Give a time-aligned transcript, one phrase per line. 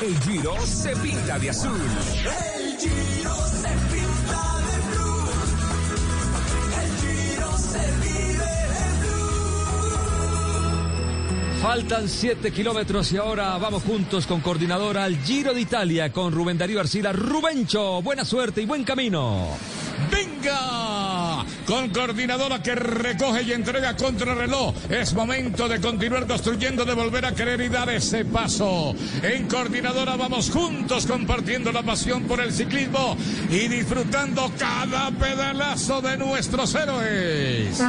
[0.00, 1.70] El Giro se pinta de azul.
[1.70, 5.28] El Giro se pinta de blue.
[6.82, 9.22] El Giro se vive de blue.
[11.62, 16.58] Faltan 7 kilómetros y ahora vamos juntos con coordinadora al Giro de Italia con Rubén
[16.58, 17.12] Darío Arcila.
[17.12, 19.48] Rubencho, buena suerte y buen camino.
[20.10, 21.33] ¡Venga!
[21.66, 24.74] Con coordinadora que recoge y entrega contra reloj.
[24.90, 28.94] Es momento de continuar construyendo, de volver a querer y dar ese paso.
[29.22, 33.16] En coordinadora vamos juntos compartiendo la pasión por el ciclismo
[33.50, 37.80] y disfrutando cada pedalazo de nuestros héroes.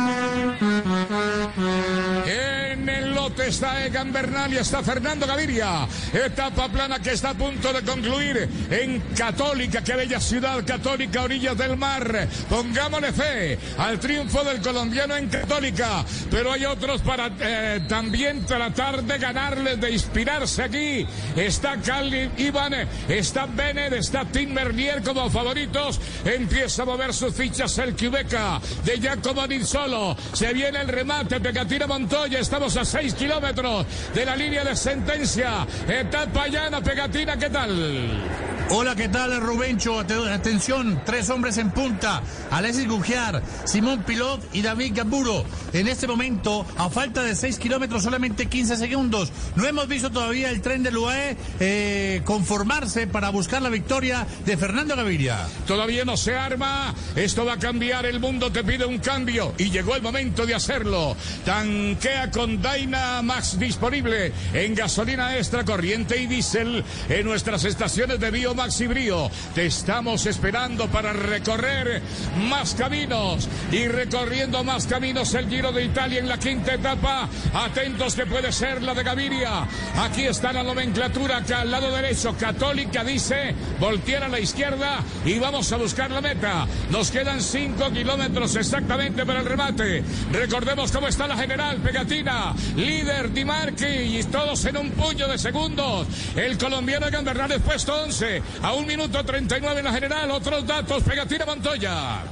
[2.25, 5.88] En el lote está Egan Bernal y está Fernando Gaviria.
[6.14, 11.58] Etapa plana que está a punto de concluir en Católica, que bella ciudad católica, orillas
[11.58, 12.28] del mar.
[12.50, 13.45] Pongámosle fe
[13.78, 19.80] al triunfo del colombiano en Católica, pero hay otros para eh, también tratar de ganarles,
[19.80, 21.06] de inspirarse aquí.
[21.36, 22.74] Está Cali Iván,
[23.08, 26.00] está Bennett, está Tim Merlier como favoritos.
[26.24, 30.16] Empieza a mover sus fichas el Quebeca de Giacomo solo.
[30.34, 32.40] Se viene el remate, Pegatina Montoya.
[32.40, 35.68] Estamos a 6 kilómetros de la línea de sentencia.
[35.88, 38.55] Etapa llana, Pegatina, ¿qué tal?
[38.68, 40.00] Hola, ¿qué tal, Rubencho?
[40.00, 42.24] Atención, tres hombres en punta.
[42.50, 45.46] Alexis Gugiar, Simón Pilot y David Gamburo.
[45.72, 49.32] En este momento, a falta de 6 kilómetros, solamente 15 segundos.
[49.56, 54.58] No hemos visto todavía el tren del UAE eh, conformarse para buscar la victoria de
[54.58, 55.46] Fernando Gaviria.
[55.68, 56.96] Todavía no se arma.
[57.16, 58.08] Esto va a cambiar.
[58.08, 59.54] El mundo te pide un cambio.
[59.59, 61.16] Y llegó el momento de hacerlo.
[61.46, 68.31] Tanquea con Dyna Max disponible en gasolina extra corriente y diésel en nuestras estaciones de
[68.31, 69.30] Bio Max y Brío.
[69.54, 72.02] Te estamos esperando para recorrer
[72.50, 77.28] más caminos y recorriendo más caminos el Giro de Italia en la quinta etapa.
[77.54, 79.68] Atentos que puede ser la de Gaviria.
[79.98, 85.38] Aquí está la nomenclatura que al lado derecho Católica dice voltear a la izquierda y
[85.40, 86.68] vamos a buscar la meta.
[86.92, 90.04] Nos quedan cinco kilómetros exactamente para el remate.
[90.32, 95.38] Recordemos cómo está la general Pegatina, líder Di Marchi y todos en un puño de
[95.38, 96.08] segundos.
[96.36, 100.31] El colombiano Gambernales puesto 11 a un minuto 39 en la general.
[100.31, 102.23] Otros datos, Pegatina Montoya.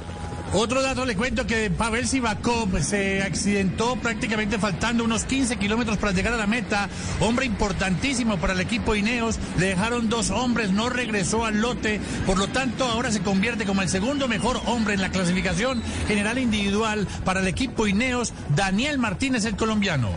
[0.56, 6.12] Otro dato le cuento que Pavel Sivakov se accidentó prácticamente faltando unos 15 kilómetros para
[6.12, 6.88] llegar a la meta.
[7.18, 9.40] Hombre importantísimo para el equipo Ineos.
[9.58, 12.00] Le dejaron dos hombres, no regresó al lote.
[12.24, 16.38] Por lo tanto, ahora se convierte como el segundo mejor hombre en la clasificación general
[16.38, 18.32] individual para el equipo Ineos.
[18.54, 20.10] Daniel Martínez, el colombiano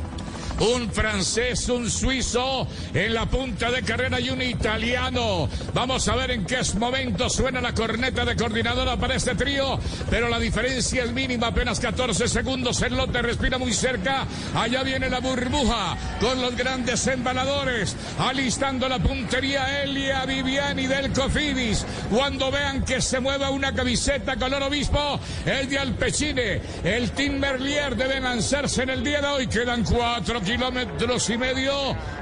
[0.60, 5.50] un francés, un suizo en la punta de carrera y un italiano.
[5.74, 9.80] Vamos a ver en qué momento suena la corneta de coordinadora para este trío,
[10.10, 12.82] pero la diferencia es mínima, apenas 14 segundos.
[12.82, 14.26] El lote respira muy cerca.
[14.56, 21.86] Allá viene la burbuja con los grandes embaladores, alistando la puntería Elia Viviani del Cofidis.
[22.10, 27.96] Cuando vean que se mueva una camiseta color obispo, el de Alpecine, el Tim Merlier
[27.96, 29.48] deben lanzarse en el día de hoy.
[29.48, 31.74] Quedan cuatro kilómetros y medio.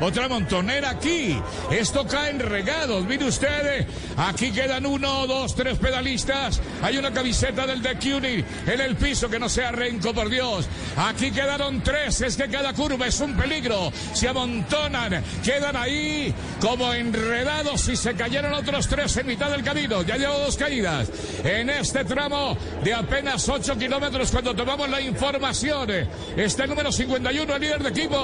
[0.01, 1.39] Otra montonera aquí.
[1.69, 3.05] Esto cae en regados.
[3.05, 3.85] Mire usted,
[4.17, 6.59] aquí quedan uno, dos, tres pedalistas.
[6.81, 10.65] Hay una camiseta del de CUNY en el piso que no sea renco, por Dios.
[10.97, 12.21] Aquí quedaron tres.
[12.21, 13.91] Es que cada curva es un peligro.
[14.13, 20.01] Se amontonan, quedan ahí como enredados y se cayeron otros tres en mitad del camino.
[20.01, 21.11] Ya llevo dos caídas
[21.43, 25.91] en este tramo de apenas 8 kilómetros cuando tomamos la información.
[26.35, 28.14] Está el número 51, el líder de equipo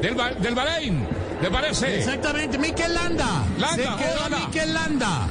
[0.00, 1.06] del, del Bahrein,
[1.42, 1.98] ¿le parece?
[1.98, 3.44] Exactamente, Mikel Landa.
[3.58, 4.46] Landa, Se quedó.
[4.46, 5.28] Mikel Landa.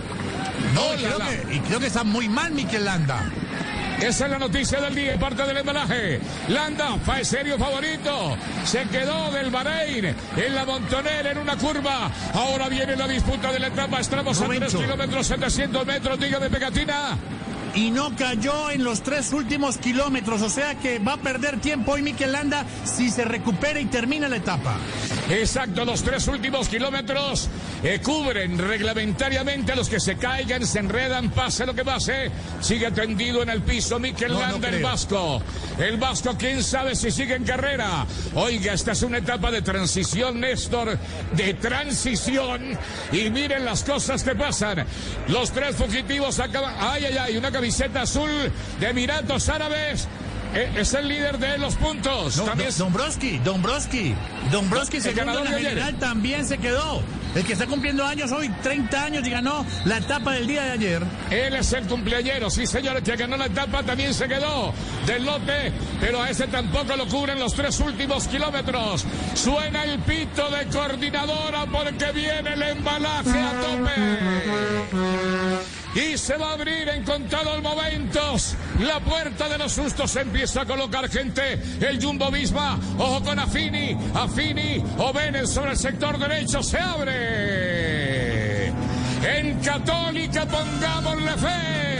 [0.73, 3.23] No, y creo, que, y creo que está muy mal Mikel Landa.
[3.99, 6.19] Esa es la noticia del día, parte del embalaje.
[6.49, 8.37] Landa, fa serio favorito.
[8.63, 12.11] Se quedó del Bahrein en la montonera en una curva.
[12.33, 13.99] Ahora viene la disputa de la etapa.
[13.99, 16.19] Estamos a 3 kilómetros, 700 metros.
[16.19, 17.17] Dígame, Pegatina
[17.77, 20.41] y no cayó en los tres últimos kilómetros.
[20.41, 24.27] O sea que va a perder tiempo hoy Mikel Landa si se recupera y termina
[24.27, 24.77] la etapa.
[25.29, 27.49] Exacto, los tres últimos kilómetros
[27.83, 32.31] eh, cubren reglamentariamente a los que se caigan, se enredan, pase lo que pase.
[32.61, 34.81] Sigue tendido en el piso Mikel No, no Landa, el.
[34.81, 35.41] Vasco.
[35.77, 38.05] El Vasco, quién sabe si sigue en carrera.
[38.35, 40.97] Oiga, esta es una etapa de transición, Néstor,
[41.33, 42.77] de transición.
[43.11, 44.85] Y miren las cosas que pasan.
[45.27, 46.73] Los tres fugitivos acaban.
[46.79, 48.29] Ay, ay, ay, una camiseta azul
[48.79, 50.07] de Emiratos Árabes.
[50.53, 52.37] Eh, Es el líder de los puntos.
[52.37, 54.15] No, También Don- Dombrowski, Dombrowski,
[54.51, 55.69] Dombrowski, en ganador la de ayer.
[55.69, 57.01] general, también se quedó.
[57.35, 60.71] El que está cumpliendo años hoy, 30 años, y ganó la etapa del día de
[60.71, 61.03] ayer.
[61.29, 64.73] Él es el cumpleañero, sí señores, que ganó la etapa, también se quedó
[65.05, 69.05] del lote, pero a ese tampoco lo cubren los tres últimos kilómetros.
[69.35, 73.91] Suena el pito de coordinadora porque viene el embalaje a tope.
[75.95, 78.55] Y se va a abrir en contados momentos.
[78.81, 81.59] La puerta de los sustos empieza a colocar gente.
[81.81, 82.79] El Jumbo Visma.
[82.97, 83.97] Ojo con Afini.
[84.13, 84.83] Afini.
[84.97, 86.61] O Benes sobre el sector derecho.
[86.61, 88.67] Se abre.
[88.67, 91.96] En Católica pongámosle fe.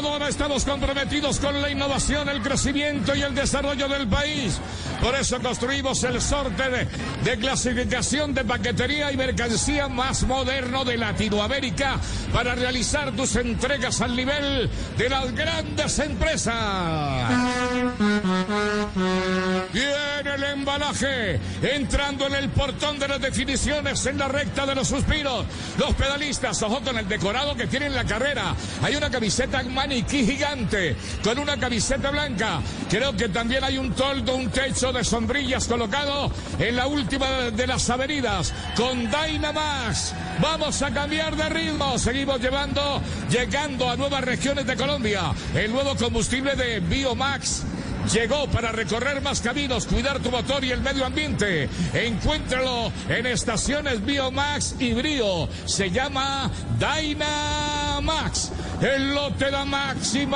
[0.00, 4.58] Coordinadora estamos comprometidos con la innovación, el crecimiento y el desarrollo del país.
[5.00, 6.88] Por eso construimos el sorte de,
[7.24, 11.98] de clasificación de paquetería y mercancía más moderno de Latinoamérica
[12.32, 16.54] para realizar tus entregas al nivel de las grandes empresas.
[19.72, 24.88] Viene el embalaje, entrando en el portón de las definiciones en la recta de los
[24.88, 25.46] suspiros.
[25.78, 28.54] Los pedalistas, ojo con el decorado que tienen la carrera.
[28.82, 32.60] Hay una camiseta maniquí gigante con una camiseta blanca.
[32.88, 37.66] Creo que también hay un toldo, un techo de sombrillas colocado en la última de
[37.66, 40.12] las avenidas con Dynamax.
[40.40, 41.98] Vamos a cambiar de ritmo.
[41.98, 43.00] Seguimos llevando,
[43.30, 45.32] llegando a nuevas regiones de Colombia.
[45.54, 47.69] El nuevo combustible de Biomax.
[48.12, 51.68] Llegó para recorrer más caminos, cuidar tu motor y el medio ambiente.
[51.92, 55.48] Encuéntralo en estaciones Biomax y Brío.
[55.64, 58.50] Se llama Dynamax.
[58.80, 59.64] El lote da
[60.14, 60.26] y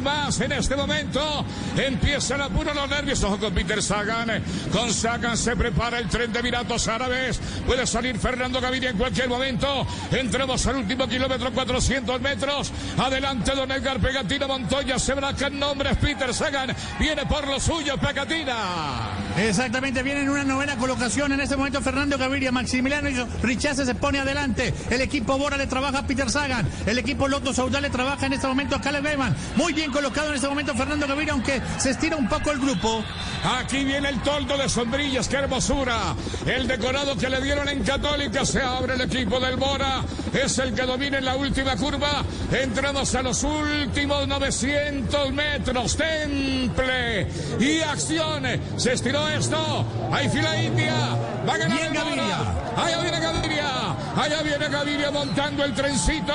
[0.00, 1.44] más en este momento.
[1.76, 3.22] Empiezan a apurar los nervios.
[3.22, 4.42] Ojo con Peter Sagan.
[4.72, 7.40] Con Sagan se prepara el tren de Emiratos Árabes.
[7.64, 9.86] Puede salir Fernando Gaviria en cualquier momento.
[10.10, 12.72] Entramos al último kilómetro, 400 metros.
[12.98, 14.98] Adelante Don Edgar Pegatina Montoya.
[14.98, 15.96] Se bracan nombres.
[15.98, 17.96] Peter Sagan viene por lo suyo.
[17.98, 19.21] Pegatina.
[19.36, 23.08] Exactamente, viene en una novena colocación en este momento Fernando Gaviria, Maximiliano
[23.42, 27.54] Richace se pone adelante, el equipo Bora le trabaja a Peter Sagan, el equipo Loto
[27.54, 30.74] Saudal le trabaja en este momento a Caleb Lehmann, muy bien colocado en este momento
[30.74, 33.02] Fernando Gaviria, aunque se estira un poco el grupo.
[33.58, 36.14] Aquí viene el toldo de sombrillas, qué hermosura.
[36.46, 40.02] El decorado que le dieron en Católica se abre el equipo del Bora.
[40.32, 42.24] Es el que domina en la última curva.
[42.52, 45.96] Entramos a los últimos 900 metros.
[45.96, 47.26] Temple
[47.58, 48.44] y acción.
[48.76, 49.84] Se estiró esto.
[50.12, 50.94] Hay fila india.
[51.48, 51.92] Va a ganar Bien.
[51.94, 52.38] Gaviria.
[52.76, 53.68] Allá viene Gaviria.
[54.16, 56.34] Allá viene Gaviria montando el trencito.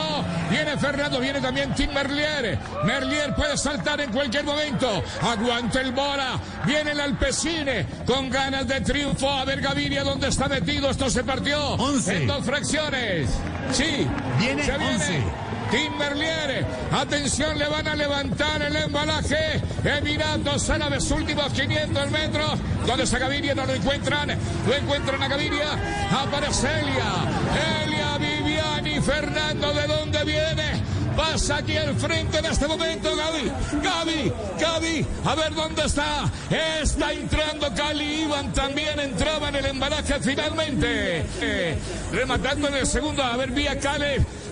[0.50, 2.58] Viene Fernando, viene también Tim Merlier.
[2.84, 5.04] Merlier puede saltar en cualquier momento.
[5.22, 6.40] Aguanta el Bora.
[6.66, 9.30] Viene el Alpecine con ganas de triunfo.
[9.30, 10.90] A ver Gaviria dónde está metido.
[10.90, 12.16] Esto se partió Once.
[12.16, 13.30] en dos fracciones.
[13.72, 14.08] Sí.
[14.40, 15.47] Viene se once.
[15.72, 19.62] Tim Merlier, atención, le van a levantar el embalaje.
[19.84, 22.60] Emiratos Árabes, últimos 500 metros.
[22.86, 24.30] Donde está Gaviria, no lo encuentran.
[24.68, 25.74] Lo encuentran a Gaviria.
[26.12, 27.84] Aparece Elia.
[27.84, 30.98] Elia Viviani Fernando, ¿de dónde viene?
[31.18, 33.52] Pasa aquí al frente en este momento, Gaby.
[33.82, 36.32] Gaby, Gaby, a ver dónde está.
[36.80, 41.26] Está entrando Cali Iván, también entraba en el embalaje finalmente.
[41.42, 41.76] Eh,
[42.12, 43.80] rematando en el segundo, a ver, vía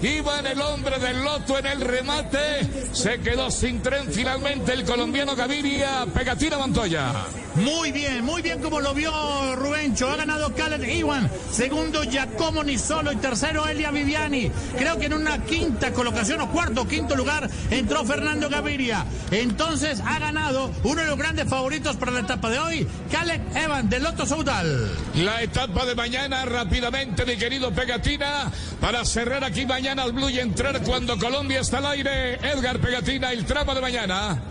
[0.05, 2.37] Iván, el hombre del loto en el remate.
[2.93, 6.05] Se quedó sin tren finalmente el colombiano Gaviria.
[6.13, 7.11] Pegatina Montoya.
[7.55, 9.11] Muy bien, muy bien como lo vio
[9.55, 10.09] Rubencho.
[10.09, 11.31] Ha ganado Caleb Iwan.
[11.51, 13.11] Segundo, Giacomo Nisolo.
[13.11, 14.51] Y tercero, Elia Viviani.
[14.77, 19.05] Creo que en una quinta colocación o cuarto o quinto lugar entró Fernando Gaviria.
[19.31, 23.89] Entonces ha ganado uno de los grandes favoritos para la etapa de hoy, Caleb Evan
[23.89, 24.91] de Loto Saudal.
[25.15, 30.39] La etapa de mañana rápidamente, mi querido Pegatina, para cerrar aquí mañana al Blue y
[30.39, 32.35] entrar cuando Colombia está al aire.
[32.35, 34.41] Edgar Pegatina, el tramo de mañana.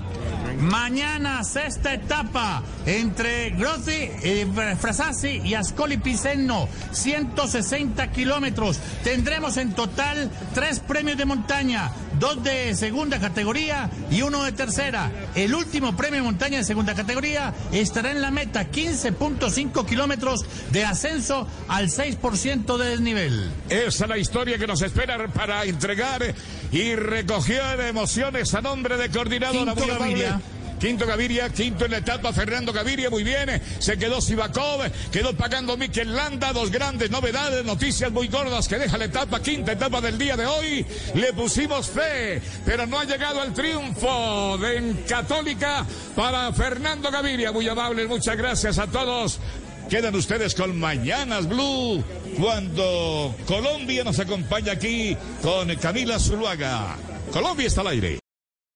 [0.59, 4.47] Mañana, sexta etapa entre Grossi, eh,
[4.79, 8.79] Frasasi y Ascoli Piceno, 160 kilómetros.
[9.03, 11.91] Tendremos en total tres premios de montaña,
[12.25, 15.11] dos de segunda categoría y uno de tercera.
[15.35, 21.47] El último premio montaña de segunda categoría estará en la meta, 15.5 kilómetros de ascenso
[21.69, 23.51] al 6% de desnivel.
[23.69, 26.35] Esa es la historia que nos espera para entregar
[26.73, 29.75] y recoger emociones a nombre de coordinadora.
[29.75, 30.54] Quinto.
[30.79, 33.61] Quinto Gaviria, quinto en la etapa Fernando Gaviria, muy bien.
[33.79, 36.53] Se quedó Sivakov, quedó pagando Mikel Landa.
[36.53, 40.47] Dos grandes novedades, noticias muy gordas que deja la etapa, quinta etapa del día de
[40.47, 40.87] hoy.
[41.15, 47.53] Le pusimos fe, pero no ha llegado el triunfo de Católica para Fernando Gaviria.
[47.53, 49.41] Muy amables, muchas gracias a todos.
[49.89, 52.03] Quedan ustedes con Mañanas Blue
[52.41, 56.97] cuando Colombia nos acompaña aquí con Camila Zuluaga.
[57.31, 58.24] Colombia está al aire.